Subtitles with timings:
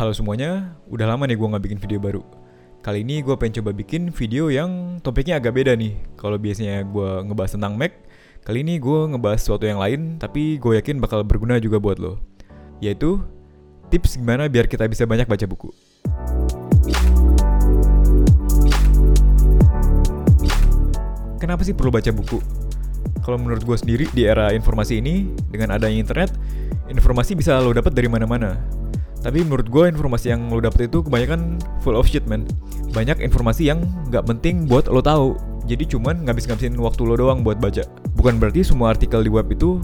[0.00, 2.24] Halo semuanya, udah lama nih gue nggak bikin video baru.
[2.80, 5.92] Kali ini gue pengen coba bikin video yang topiknya agak beda nih.
[6.16, 7.92] Kalau biasanya gue ngebahas tentang Mac,
[8.40, 12.16] kali ini gue ngebahas sesuatu yang lain, tapi gue yakin bakal berguna juga buat lo.
[12.80, 13.20] Yaitu,
[13.92, 15.68] tips gimana biar kita bisa banyak baca buku.
[21.36, 22.40] Kenapa sih perlu baca buku?
[23.20, 26.32] Kalau menurut gue sendiri di era informasi ini, dengan adanya internet,
[26.88, 28.79] informasi bisa lo dapat dari mana-mana.
[29.20, 32.48] Tapi menurut gue informasi yang lo dapet itu kebanyakan full of shit man.
[32.96, 35.36] Banyak informasi yang nggak penting buat lo tahu.
[35.68, 37.84] Jadi cuman ngabis-ngabisin waktu lo doang buat baca.
[38.16, 39.78] Bukan berarti semua artikel di web itu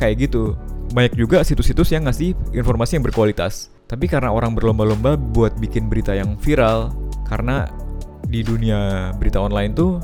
[0.00, 0.56] kayak gitu.
[0.96, 3.72] Banyak juga situs-situs yang ngasih informasi yang berkualitas.
[3.88, 6.96] Tapi karena orang berlomba-lomba buat bikin berita yang viral,
[7.28, 7.68] karena
[8.24, 10.00] di dunia berita online tuh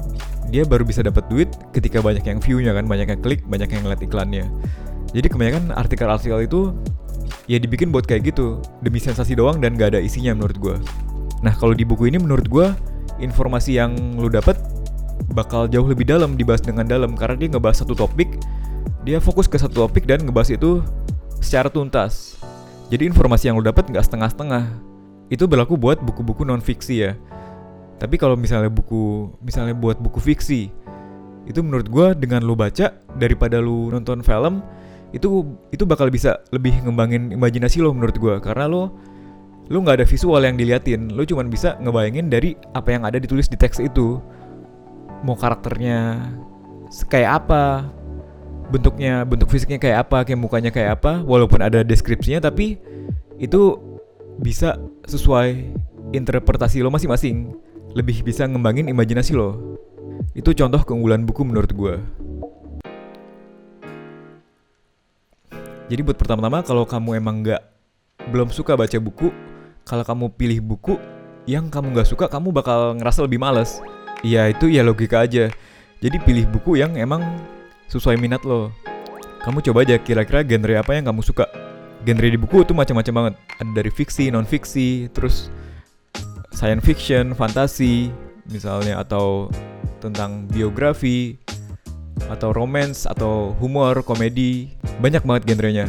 [0.53, 3.81] dia baru bisa dapat duit ketika banyak yang view-nya kan, banyak yang klik, banyak yang
[3.85, 4.45] ngeliat iklannya.
[5.17, 6.61] Jadi kebanyakan artikel-artikel itu
[7.47, 10.77] ya dibikin buat kayak gitu, demi sensasi doang dan gak ada isinya menurut gue.
[11.45, 12.67] Nah kalau di buku ini menurut gue
[13.19, 14.59] informasi yang lu dapet
[15.35, 18.39] bakal jauh lebih dalam dibahas dengan dalam karena dia ngebahas satu topik,
[19.03, 20.83] dia fokus ke satu topik dan ngebahas itu
[21.43, 22.39] secara tuntas.
[22.89, 24.65] Jadi informasi yang lu dapet nggak setengah-setengah.
[25.29, 27.13] Itu berlaku buat buku-buku non fiksi ya.
[27.99, 30.71] Tapi kalau misalnya buku, misalnya buat buku fiksi,
[31.45, 34.63] itu menurut gue dengan lu baca daripada lu nonton film,
[35.13, 38.93] itu itu bakal bisa lebih ngembangin imajinasi lo menurut gue karena lo
[39.69, 41.13] lo nggak ada visual yang diliatin.
[41.13, 44.21] Lo cuma bisa ngebayangin dari apa yang ada ditulis di teks itu.
[45.25, 46.25] Mau karakternya
[47.13, 47.85] kayak apa
[48.73, 52.81] bentuknya bentuk fisiknya kayak apa kayak mukanya kayak apa walaupun ada deskripsinya tapi
[53.41, 53.77] itu
[54.41, 55.73] bisa sesuai
[56.17, 57.53] interpretasi lo masing-masing.
[57.93, 59.77] Lebih bisa ngembangin imajinasi lo.
[60.33, 61.97] Itu contoh keunggulan buku menurut gue
[65.89, 67.63] Jadi buat pertama-tama kalau kamu emang nggak
[68.29, 69.33] belum suka baca buku,
[69.89, 71.01] kalau kamu pilih buku
[71.49, 73.81] yang kamu nggak suka, kamu bakal ngerasa lebih males.
[74.21, 75.49] Iya itu ya logika aja.
[76.05, 77.25] Jadi pilih buku yang emang
[77.89, 78.69] sesuai minat lo.
[79.41, 81.49] Kamu coba aja kira-kira genre apa yang kamu suka.
[82.05, 83.35] Genre di buku itu macam-macam banget.
[83.57, 85.49] Ada dari fiksi, non fiksi, terus
[86.53, 88.13] science fiction, fantasi,
[88.53, 89.49] misalnya atau
[90.05, 91.41] tentang biografi,
[92.29, 95.87] atau romance atau humor, komedi, banyak banget genrenya.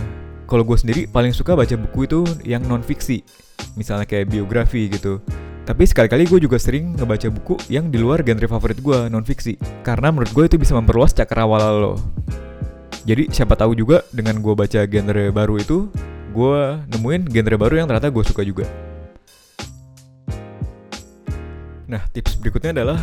[0.49, 3.21] Kalau gue sendiri paling suka baca buku itu yang non fiksi,
[3.77, 5.21] misalnya kayak biografi gitu.
[5.67, 9.61] Tapi sekali-kali gue juga sering ngebaca buku yang di luar genre favorit gue non fiksi,
[9.85, 11.93] karena menurut gue itu bisa memperluas cakrawala lo.
[13.05, 15.93] Jadi siapa tahu juga dengan gue baca genre baru itu,
[16.33, 16.59] gue
[16.97, 18.65] nemuin genre baru yang ternyata gue suka juga.
[21.89, 23.01] Nah, tips berikutnya adalah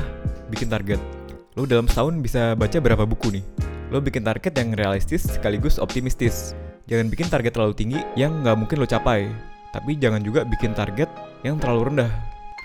[0.51, 1.26] bikin target
[1.57, 3.45] lo dalam setahun bisa baca berapa buku nih?
[3.89, 6.53] Lo bikin target yang realistis sekaligus optimistis.
[6.85, 9.33] Jangan bikin target terlalu tinggi yang nggak mungkin lo capai.
[9.73, 11.09] Tapi jangan juga bikin target
[11.49, 12.13] yang terlalu rendah,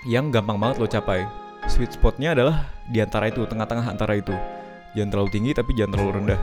[0.04, 1.24] yang gampang banget lo capai.
[1.72, 4.36] Sweet spotnya adalah di antara itu, tengah-tengah antara itu.
[4.92, 6.40] Jangan terlalu tinggi tapi jangan terlalu rendah.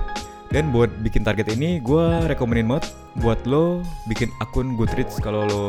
[0.49, 2.89] Dan buat bikin target ini, gue rekomenin banget
[3.21, 5.65] buat lo bikin akun Goodreads kalau lo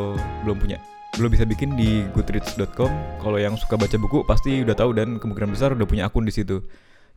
[0.48, 0.80] belum punya
[1.18, 2.92] lo bisa bikin di goodreads.com.
[3.18, 6.30] Kalau yang suka baca buku pasti udah tahu dan kemungkinan besar udah punya akun di
[6.30, 6.62] situ.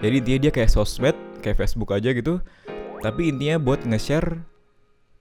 [0.02, 1.14] Jadi intinya dia kayak sosmed,
[1.46, 2.42] kayak Facebook aja gitu.
[3.04, 4.42] Tapi intinya buat nge-share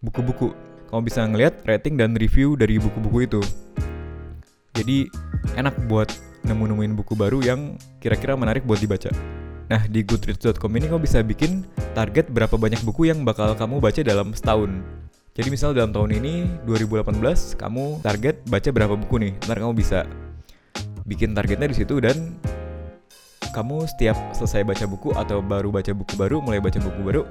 [0.01, 0.57] buku-buku.
[0.89, 3.41] Kamu bisa ngeliat rating dan review dari buku-buku itu.
[4.73, 5.11] Jadi
[5.61, 6.09] enak buat
[6.49, 9.13] nemu-nemuin buku baru yang kira-kira menarik buat dibaca.
[9.71, 11.65] Nah, di goodreads.com ini kamu bisa bikin
[11.97, 15.02] target berapa banyak buku yang bakal kamu baca dalam setahun.
[15.33, 19.33] Jadi misal dalam tahun ini 2018 kamu target baca berapa buku nih?
[19.49, 20.05] Ntar kamu bisa
[21.09, 22.37] bikin targetnya di situ dan
[23.57, 27.23] kamu setiap selesai baca buku atau baru baca buku baru, mulai baca buku baru,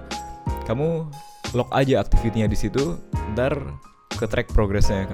[0.66, 1.14] kamu
[1.54, 2.98] lock aja aktivitinya di situ,
[3.38, 3.54] ntar
[4.18, 5.06] ke track progresnya.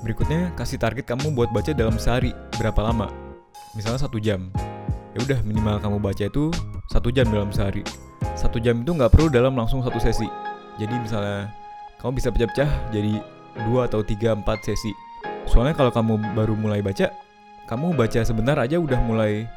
[0.00, 3.12] Berikutnya kasih target kamu buat baca dalam sehari berapa lama?
[3.76, 4.48] Misalnya satu jam.
[5.12, 6.48] Ya udah minimal kamu baca itu
[6.88, 7.84] satu jam dalam sehari
[8.36, 10.28] satu jam itu nggak perlu dalam langsung satu sesi.
[10.76, 11.48] Jadi misalnya
[11.98, 13.18] kamu bisa pecah-pecah jadi
[13.66, 14.92] dua atau tiga empat sesi.
[15.48, 17.08] Soalnya kalau kamu baru mulai baca,
[17.64, 19.48] kamu baca sebentar aja udah mulai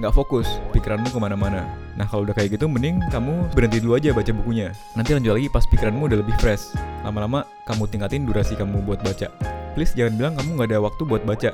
[0.00, 1.66] nggak fokus, pikiranmu ke mana-mana.
[1.98, 4.72] Nah kalau udah kayak gitu, mending kamu berhenti dulu aja baca bukunya.
[4.96, 6.72] Nanti lanjut lagi pas pikiranmu udah lebih fresh.
[7.04, 9.28] Lama-lama kamu tingkatin durasi kamu buat baca.
[9.74, 11.50] Please jangan bilang kamu nggak ada waktu buat baca,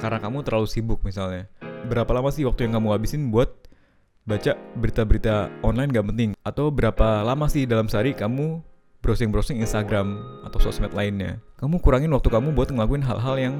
[0.00, 1.46] karena kamu terlalu sibuk misalnya.
[1.86, 3.50] Berapa lama sih waktu yang kamu habisin buat
[4.28, 6.30] baca berita-berita online gak penting.
[6.44, 8.60] Atau berapa lama sih dalam sehari kamu
[9.00, 11.40] browsing-browsing Instagram atau sosmed lainnya?
[11.56, 13.56] Kamu kurangin waktu kamu buat ngelakuin hal-hal yang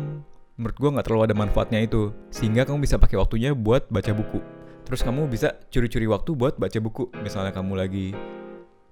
[0.61, 2.12] menurut gue nggak terlalu ada manfaatnya itu.
[2.29, 4.44] Sehingga kamu bisa pakai waktunya buat baca buku.
[4.85, 7.09] Terus kamu bisa curi-curi waktu buat baca buku.
[7.25, 8.12] Misalnya kamu lagi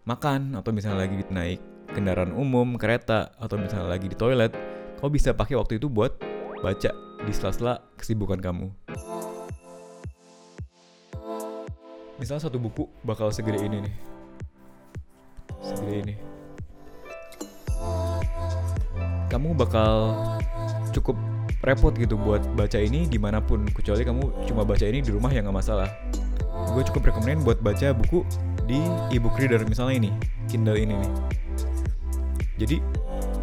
[0.08, 1.60] makan atau misalnya lagi naik
[1.92, 4.52] kendaraan umum, kereta, atau misalnya lagi di toilet,
[4.98, 6.18] kamu bisa pakai waktu itu buat
[6.60, 6.90] baca
[7.24, 8.85] di sela-sela kesibukan kamu.
[12.16, 13.94] Misalnya satu buku bakal segede ini nih.
[15.60, 16.14] Segede ini.
[19.28, 20.16] Kamu bakal
[20.96, 21.16] cukup
[21.60, 25.34] repot gitu buat baca ini di mana pun kecuali kamu cuma baca ini di rumah
[25.34, 25.90] ya nggak masalah
[26.72, 28.22] gue cukup rekomenin buat baca buku
[28.70, 28.78] di
[29.10, 30.10] ebook reader misalnya ini
[30.46, 31.12] Kindle ini nih
[32.60, 32.76] jadi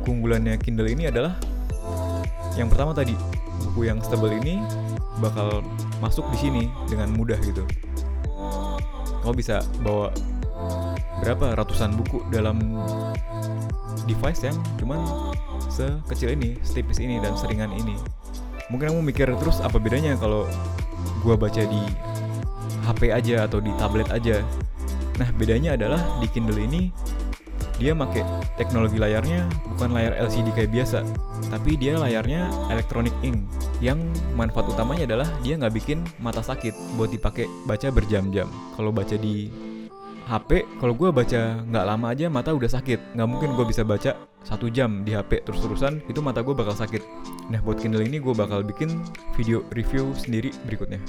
[0.07, 1.35] keunggulannya Kindle ini adalah
[2.55, 3.17] yang pertama tadi
[3.69, 4.61] buku yang stable ini
[5.19, 5.65] bakal
[5.99, 7.65] masuk di sini dengan mudah gitu
[9.23, 10.11] kamu bisa bawa
[11.23, 12.59] berapa ratusan buku dalam
[14.03, 14.99] device yang cuman
[15.71, 17.95] sekecil ini, setipis ini dan seringan ini.
[18.67, 20.43] Mungkin kamu mikir terus apa bedanya kalau
[21.23, 21.81] gua baca di
[22.83, 24.43] HP aja atau di tablet aja.
[25.15, 26.91] Nah, bedanya adalah di Kindle ini
[27.79, 28.21] dia pakai
[28.59, 31.01] teknologi layarnya bukan layar LCD kayak biasa,
[31.49, 33.39] tapi dia layarnya electronic ink
[33.79, 33.99] yang
[34.37, 38.51] manfaat utamanya adalah dia nggak bikin mata sakit buat dipakai baca berjam-jam.
[38.77, 39.49] Kalau baca di
[40.23, 43.15] HP, kalau gue baca nggak lama aja mata udah sakit.
[43.17, 47.03] Nggak mungkin gue bisa baca satu jam di HP terus-terusan, itu mata gue bakal sakit.
[47.51, 48.91] Nah buat Kindle ini gue bakal bikin
[49.35, 50.99] video review sendiri berikutnya.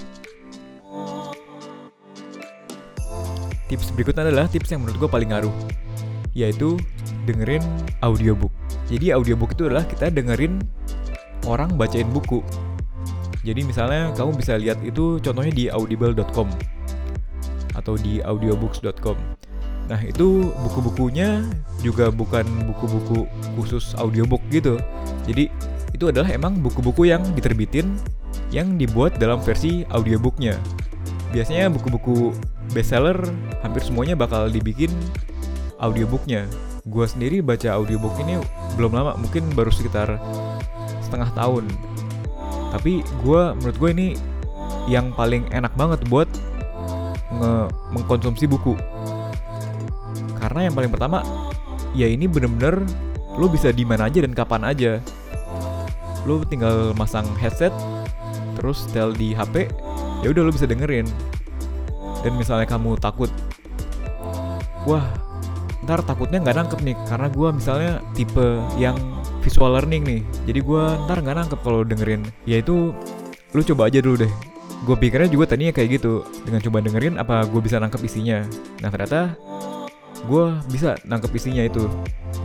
[3.70, 5.54] Tips berikutnya adalah tips yang menurut gue paling ngaruh,
[6.36, 6.78] yaitu
[7.24, 7.62] dengerin
[8.04, 8.52] audiobook.
[8.90, 10.60] Jadi audiobook itu adalah kita dengerin
[11.44, 12.44] orang bacain buku.
[13.44, 16.48] Jadi misalnya kamu bisa lihat itu contohnya di audible.com
[17.76, 19.18] atau di audiobooks.com.
[19.84, 21.44] Nah, itu buku-bukunya
[21.84, 23.28] juga bukan buku-buku
[23.60, 24.80] khusus audiobook gitu.
[25.28, 25.52] Jadi,
[25.92, 28.00] itu adalah emang buku-buku yang diterbitin
[28.48, 30.56] yang dibuat dalam versi audiobooknya.
[31.36, 32.32] Biasanya buku-buku
[32.72, 33.18] bestseller
[33.60, 34.88] hampir semuanya bakal dibikin
[35.82, 36.48] audiobooknya.
[36.88, 38.40] Gua sendiri baca audiobook ini
[38.80, 40.16] belum lama, mungkin baru sekitar
[41.04, 41.68] setengah tahun.
[42.74, 44.08] Tapi gua menurut gue ini
[44.90, 46.26] yang paling enak banget buat
[47.30, 47.54] nge
[47.94, 48.74] mengkonsumsi buku.
[50.40, 51.22] Karena yang paling pertama
[51.94, 52.82] ya ini bener-bener
[53.38, 54.92] lo bisa di mana aja dan kapan aja.
[56.24, 57.72] Lo tinggal masang headset
[58.58, 59.70] terus setel di HP
[60.24, 61.06] ya udah lo bisa dengerin.
[62.24, 63.28] Dan misalnya kamu takut
[64.84, 65.04] wah
[65.84, 68.96] ntar takutnya nggak nangkep nih karena gue misalnya tipe yang
[69.44, 70.20] visual learning nih.
[70.48, 72.24] Jadi gue ntar nggak nangkep kalau dengerin.
[72.48, 72.96] Ya itu
[73.52, 74.32] lu coba aja dulu deh.
[74.88, 76.24] Gue pikirnya juga tadinya kayak gitu.
[76.48, 78.42] Dengan coba dengerin apa gue bisa nangkep isinya?
[78.80, 79.36] Nah ternyata
[80.24, 81.84] gue bisa nangkep isinya itu.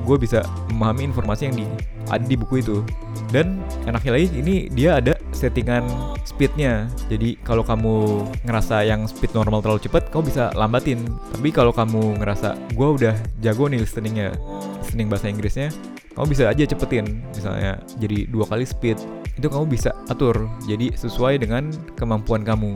[0.04, 1.66] Gue bisa memahami informasi yang di
[2.12, 2.84] ada di buku itu.
[3.30, 5.86] Dan enaknya lagi ini dia ada settingan
[6.28, 6.92] speednya.
[7.08, 11.08] Jadi kalau kamu ngerasa yang speed normal terlalu cepat kamu bisa lambatin.
[11.32, 14.36] Tapi kalau kamu ngerasa gue udah jago nih listeningnya
[14.82, 15.70] listening bahasa Inggrisnya
[16.14, 18.98] kamu bisa aja cepetin misalnya jadi dua kali speed
[19.40, 20.52] itu kamu bisa atur.
[20.68, 22.76] Jadi sesuai dengan kemampuan kamu.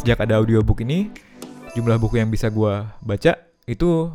[0.00, 1.12] Sejak ada audiobook ini
[1.76, 3.32] jumlah buku yang bisa gue baca
[3.68, 4.08] itu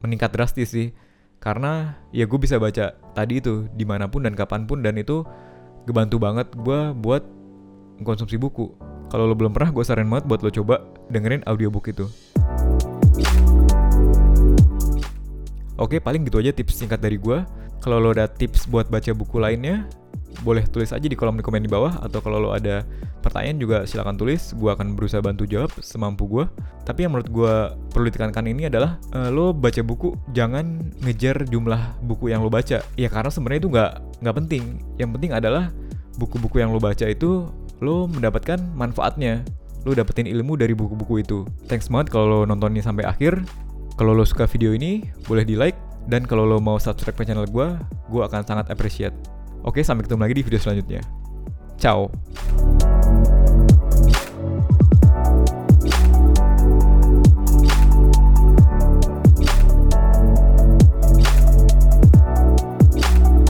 [0.00, 0.96] meningkat drastis sih.
[1.36, 5.26] Karena ya gue bisa baca tadi itu di mana pun dan kapan pun dan itu
[5.84, 7.22] ngebantu banget gue buat
[8.00, 8.72] konsumsi buku.
[9.12, 12.08] Kalau lo belum pernah gue saran banget buat lo coba dengerin audiobook itu
[15.82, 17.42] Oke, paling gitu aja tips singkat dari gue.
[17.82, 19.90] Kalau lo ada tips buat baca buku lainnya,
[20.46, 21.98] boleh tulis aja di kolom komen di bawah.
[22.06, 22.86] Atau kalau lo ada
[23.18, 24.54] pertanyaan juga silahkan tulis.
[24.54, 26.46] Gue akan berusaha bantu jawab semampu gue
[26.82, 27.54] tapi yang menurut gue
[27.94, 32.82] perlu ditekankan ini adalah uh, lo baca buku jangan ngejar jumlah buku yang lo baca.
[32.98, 34.62] Ya karena sebenarnya itu nggak nggak penting.
[34.98, 35.70] Yang penting adalah
[36.18, 37.46] buku-buku yang lo baca itu
[37.78, 39.46] lo mendapatkan manfaatnya.
[39.86, 41.46] Lo dapetin ilmu dari buku-buku itu.
[41.70, 43.46] Thanks banget kalau lo nontonnya sampai akhir
[44.02, 45.78] kalau lo suka video ini boleh di like
[46.10, 47.78] dan kalau lo mau subscribe ke channel gue
[48.10, 49.14] gue akan sangat appreciate
[49.62, 51.02] Oke, sampai ketemu lagi di video selanjutnya.
[51.78, 52.10] Ciao.